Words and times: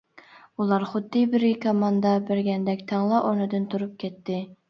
ئۇلار 0.63 0.85
خۇددى 0.93 1.21
بىرى 1.33 1.51
كاماندا 1.65 2.15
بەرگەندەك 2.29 2.83
تەڭلا 2.93 3.21
ئورنىدىن 3.27 3.71
تۇرۇپ 3.75 3.93
كەتتى. 4.05 4.43